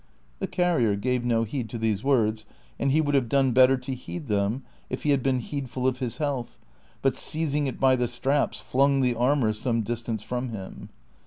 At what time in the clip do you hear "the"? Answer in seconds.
0.39-0.47, 7.95-8.07, 9.01-9.13